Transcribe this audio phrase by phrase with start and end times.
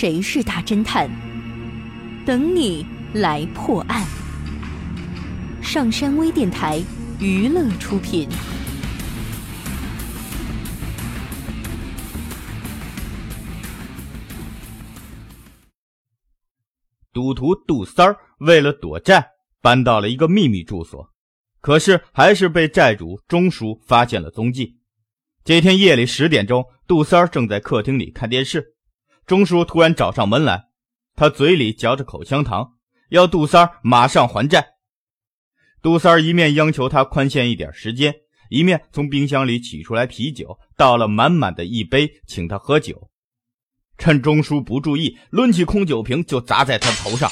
[0.00, 1.10] 谁是大侦探？
[2.24, 4.06] 等你来破案。
[5.60, 6.80] 上山微电台
[7.18, 8.28] 娱乐出品。
[17.12, 19.30] 赌徒杜三儿为了躲债，
[19.60, 21.12] 搬到了一个秘密住所，
[21.60, 24.78] 可是还是被债主钟叔发现了踪迹。
[25.42, 28.76] 这天夜里十点钟，杜三儿正在客厅里看电视，
[29.28, 30.68] 钟叔突然找上门来，
[31.14, 32.72] 他嘴里嚼着口香糖，
[33.10, 34.68] 要杜三儿马上还债。
[35.82, 38.14] 杜三儿一面央求他宽限一点时间，
[38.48, 43.10] 一面从冰箱里取出来啤酒，倒了满满的一杯，请他喝酒。
[43.98, 47.30] 趁钟叔不注意，抡起空酒瓶就砸在他头上。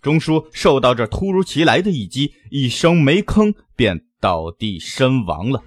[0.00, 5.62] 钟叔受到这突如其来的一击，一声没吭，便倒地身亡了。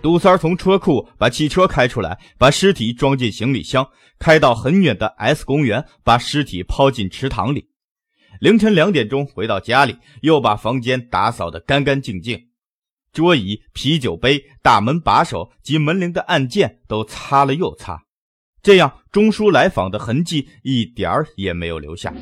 [0.00, 3.88] 杜三从车库把汽车开出来，把尸体装进行李箱，
[4.18, 7.68] 开到很远的 S 公园，把尸体抛进池塘里。
[8.40, 12.46] 凌晨两点钟回到家里，又把房间打扫得干干净净，
[13.12, 18.04] 桌椅、啤酒杯、大门把手及门铃的按键都擦了又擦。
[18.62, 22.14] 这样，钟叔来访的痕迹一点儿也没有留下。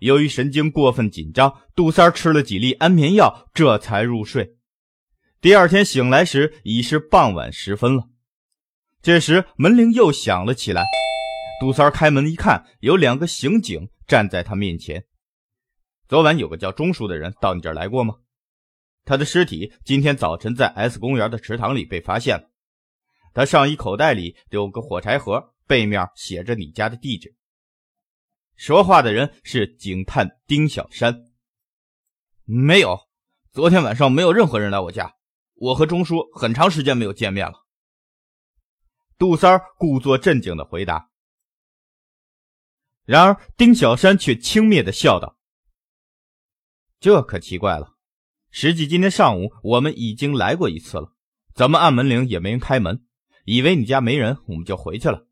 [0.00, 4.55] 由于神经过分紧张，杜三吃了几粒安眠药，这才入睡。
[5.40, 8.08] 第二天醒来时，已是傍晚时分了。
[9.02, 10.84] 这时门铃又响了起来，
[11.60, 15.04] 杜三开门一看，有两个刑警站在他面前。
[16.08, 18.16] 昨晚有个叫钟叔的人到你这儿来过吗？
[19.04, 22.50] 他的尸体今天早晨在 S 公园的池塘里被发现了。
[23.34, 27.34] 他上衣口袋里有个火柴盒，背面写着你家的地址。
[28.56, 31.26] 说话的人是警探丁小山。
[32.44, 32.98] 没有，
[33.52, 35.12] 昨天晚上没有任何人来我家，
[35.56, 37.66] 我和钟叔很长时间没有见面了。
[39.18, 41.10] 杜三故作镇静的回答。
[43.04, 45.38] 然而丁小山却轻蔑的笑道
[47.00, 47.94] ：“这可奇怪了，
[48.50, 51.12] 实际今天上午我们已经来过一次了，
[51.54, 53.02] 怎么按门铃也没人开门。”
[53.46, 55.28] 以为你家没人，我们就回去了。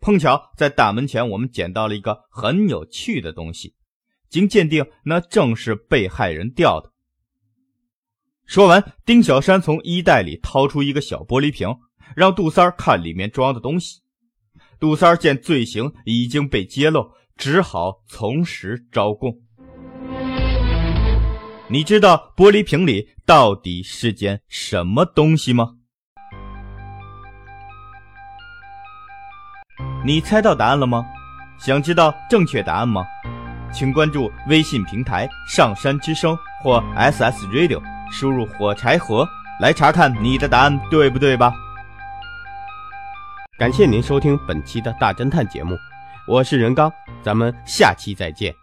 [0.00, 3.76] 碰巧在大门前，我们捡到了一个很有趣的东西。
[4.30, 6.90] 经鉴定，那正是被害人掉的。
[8.50, 11.68] 说完，丁小山从衣袋里掏出一个小玻璃瓶，
[12.16, 14.00] 让杜三儿看里面装的东西。
[14.80, 19.32] 杜三儿见罪行已经被揭露，只好从实招供。
[21.68, 25.76] 你知道玻璃瓶里到底是件什么东西吗？
[30.04, 31.06] 你猜到答案了吗？
[31.60, 33.04] 想知道正确答案吗？
[33.72, 39.28] 请关注微信平台“上山之声”或 SS Radio，输入“火柴盒”
[39.60, 41.52] 来查看你的答案对不对吧？
[43.58, 45.76] 感谢您收听本期的大侦探节目，
[46.26, 46.90] 我是任刚，
[47.22, 48.59] 咱们下期再见。